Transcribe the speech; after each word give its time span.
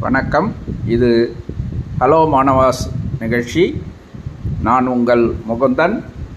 வணக்கம். 0.00 0.48
இது 0.94 1.08
ஹலோ 2.00 2.18
மாணவாஸ் 2.32 2.80
நிகழ்ச்சி. 3.20 3.62
நான் 4.66 4.86
உங்கள் 4.94 5.22
முகுந்தன் 5.48 5.94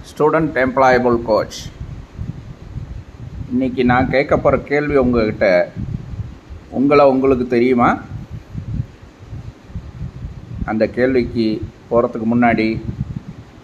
ஸ்டூடெண்ட் 0.10 0.54
எம்ப்ளாயபிள் 0.64 1.18
கோச் 1.30 1.58
இன்றைக்கி 3.54 3.84
நான் 3.92 4.12
கேட்க 4.14 4.38
போகிற 4.38 4.62
கேள்வி 4.70 4.96
உங்கள்கிட்ட 4.98 5.48
உங்களை 6.80 7.06
உங்களுக்கு 7.14 7.48
தெரியுமா? 7.56 7.90
அந்த 10.66 10.88
கேள்விக்கு 10.98 11.48
போகிறதுக்கு 11.90 12.30
முன்னாடி 12.36 12.68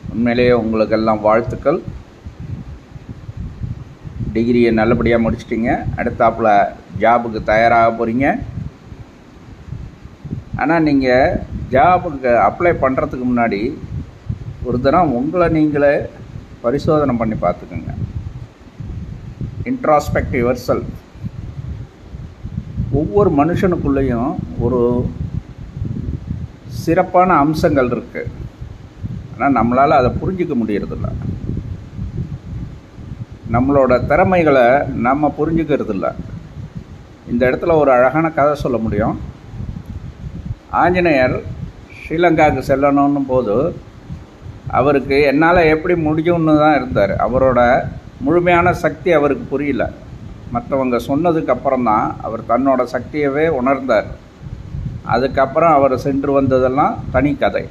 உண்மையிலேயே 0.10 0.56
உங்களுக்கெல்லாம் 0.64 1.24
வாழ்த்துக்கள். 1.28 1.80
டிகிரியை 4.34 4.74
நல்லபடியாக 4.82 5.26
முடிச்சிட்டிங்க. 5.26 5.72
அடுத்தாப்புல 6.00 6.50
ஜாபுக்கு 7.06 7.42
தயாராக 7.54 7.96
போகிறீங்க 8.00 8.28
ஆனால் 10.62 10.86
நீங்கள் 10.88 11.38
ஜாபுக்கு 11.74 12.32
அப்ளை 12.48 12.72
பண்ணுறதுக்கு 12.84 13.26
முன்னாடி 13.30 13.62
ஒரு 14.68 14.78
தினம் 14.86 15.16
உங்களை 15.20 15.48
நீங்களே 15.58 15.96
பரிசோதனை 16.64 17.14
பண்ணி 17.22 17.36
பார்த்துக்குங்க. 17.42 17.92
இன்ட்ராஸ்பெக்ட் 19.72 20.38
செல்ஃப் 20.68 20.94
ஒவ்வொரு 23.00 23.30
மனுஷனுக்குள்ளேயும் 23.40 24.32
ஒரு 24.66 24.80
சிறப்பான 26.84 27.36
அம்சங்கள் 27.44 27.94
இருக்குது 27.96 28.32
ஆனால் 29.34 29.56
நம்மளால் 29.58 30.00
அதை 30.00 30.12
புரிஞ்சிக்க 30.22 30.54
முடியறதில்ல. 30.60 31.08
நம்மளோட 33.56 33.94
திறமைகளை 34.12 34.66
நம்ம 35.08 35.32
புரிஞ்சுக்கிறது 35.40 35.94
இல்லை 35.96 36.12
இந்த 37.32 37.42
இடத்துல 37.50 37.76
ஒரு 37.82 37.92
அழகான 37.98 38.26
கதை 38.38 38.54
சொல்ல 38.64 38.78
முடியும். 38.86 39.16
ஆஞ்சநேயர் 40.82 41.36
ஸ்ரீலங்காவுக்கு 42.00 42.62
செல்லணும்னு 42.70 43.22
போது 43.32 43.56
அவருக்கு 44.78 45.18
என்னால் 45.32 45.70
எப்படி 45.74 45.96
முடியும்னு 46.08 46.54
தான் 46.64 46.78
இருந்தார். 46.80 47.14
அவரோட 47.26 47.60
முழுமையான 48.26 48.74
சக்தி 48.84 49.10
அவருக்கு 49.18 49.46
புரியல. 49.54 49.84
மற்றவங்க 50.56 50.98
சொன்னதுக்கு 51.10 51.54
அப்புறம் 51.56 51.88
தான் 51.90 52.08
அவர் 52.26 52.42
தன்னோட 52.52 52.82
சக்தியவே 52.96 53.46
உணர்ந்தார். 53.60 54.10
அதுக்கப்புறம் 55.14 55.74
அவர் 55.78 55.96
சென்று 56.06 56.32
வந்ததெல்லாம் 56.38 56.96
தனி 57.16 57.32
கதை. 57.44 57.64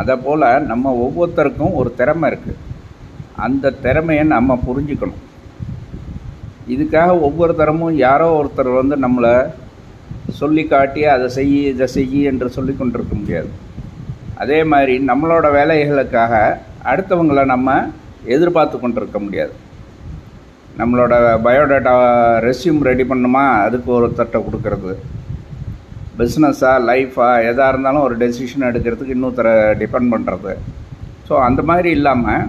அதை 0.00 0.14
போல் 0.24 0.46
நம்ம 0.70 0.92
ஒவ்வொருத்தருக்கும் 1.04 1.76
ஒரு 1.80 1.90
திறமை 2.00 2.26
இருக்குது 2.30 2.62
அந்த 3.46 3.74
திறமையை 3.84 4.24
நம்ம 4.34 4.58
புரிஞ்சுக்கணும். 4.66 5.22
இதுக்காக 6.74 7.10
ஒவ்வொரு 7.26 7.52
தரமும் 7.60 7.96
யாரோ 8.06 8.28
ஒருத்தர் 8.38 8.70
வந்து 8.80 8.96
நம்மளை 9.04 9.32
சொல்லி 10.40 10.64
காட்டி 10.72 11.02
அதை 11.14 11.26
செய் 11.36 11.54
இதை 11.72 11.86
செய் 11.96 12.20
என்று 12.30 12.48
சொல்லி 12.56 12.72
கொண்டிருக்க 12.78 13.14
முடியாது. 13.20 13.50
அதே 14.42 14.58
மாதிரி 14.72 14.94
நம்மளோட 15.10 15.46
வேலைகளுக்காக 15.58 16.34
அடுத்தவங்களை 16.92 17.44
நம்ம 17.54 17.76
எதிர்பார்த்து 18.34 18.76
கொண்டிருக்க 18.80 19.18
முடியாது. 19.26 19.54
நம்மளோட 20.80 21.12
பயோடேட்டா 21.46 21.92
ரெஸ்யூம் 22.48 22.80
ரெடி 22.88 23.04
பண்ணுமா? 23.12 23.44
அதுக்கு 23.66 23.90
ஒரு 23.98 24.08
தட்டை 24.18 24.40
கொடுக்கறது. 24.46 24.94
பிஸ்னஸாக 26.18 26.84
லைஃபாக 26.88 27.46
எதாக 27.48 27.70
இருந்தாலும் 27.72 28.04
ஒரு 28.06 28.14
டெசிஷன் 28.22 28.68
எடுக்கிறதுக்கு 28.68 29.16
இன்னொருத்தரை 29.16 29.54
டிபெண்ட் 29.82 30.12
பண்ணுறது 30.14 30.52
ஸோ 31.28 31.34
அந்த 31.46 31.60
மாதிரி 31.68 31.88
இல்லாமல் 31.98 32.44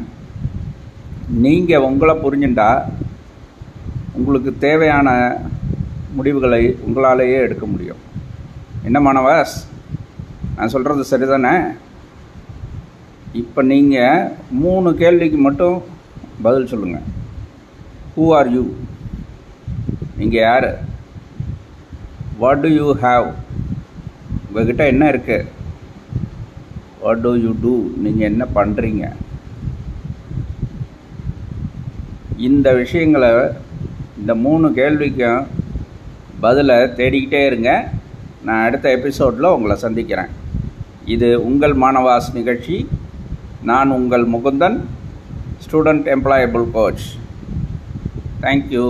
நீங்கள் 1.46 1.86
உங்களை 1.88 2.14
புரிஞ்சுட்டா 2.24 2.70
உங்களுக்கு 4.18 4.52
தேவையான 4.66 5.10
முடிவுகளை 6.16 6.62
உங்களாலேயே 6.86 7.40
எடுக்க 7.46 7.66
முடியும். 7.72 8.02
என்ன 8.88 8.98
மாணவாஸ்? 9.06 9.56
நான் 10.58 10.74
சொல்கிறது 10.74 11.04
சரிதானே? 11.12 11.54
இப்போ 13.42 13.62
நீங்கள் 13.72 14.30
மூணு 14.64 14.90
கேள்விக்கு 15.02 15.40
மட்டும் 15.48 15.78
பதில் 16.46 16.70
சொல்லுங்கள் 16.72 17.08
ஹூ 18.16 18.26
ஆர் 18.38 18.50
யூ 18.56 18.64
நீங்கள் 20.20 20.46
யார்? 20.48 20.70
வாட் 22.42 22.64
டு 22.64 22.72
யூ 22.80 22.88
ஹாவ் 23.06 23.28
உங்ககிட்ட 24.48 24.84
என்ன 24.94 25.06
இருக்குது 25.14 25.50
வாட் 27.04 27.24
டு 27.26 27.32
யூ 27.44 27.52
டூ 27.64 27.74
நீங்கள் 28.04 28.30
என்ன 28.32 28.44
பண்ணுறீங்க 28.58 29.06
இந்த 32.48 32.68
விஷயங்களை 32.82 33.32
இந்த 34.20 34.34
மூணு 34.46 34.68
கேள்விக்கும் 34.80 35.42
பதிலை 36.40 36.76
தேடிக்கிட்டே 36.76 37.46
இருங்க. 37.46 37.90
நான் 38.46 38.66
அடுத்த 38.66 38.92
எபிசோடில் 38.92 39.54
உங்களை 39.56 39.76
சந்திக்கிறேன். 39.78 40.32
இது 41.06 41.46
உங்கள் 41.46 41.76
மாணவாஸ் 41.76 42.34
நிகழ்ச்சி. 42.34 42.88
நான் 43.64 43.90
உங்கள் 43.90 44.26
Mukundan 44.28 44.78
student 45.64 46.08
employable 46.16 46.66
coach 46.72 47.06
thank you 48.42 48.86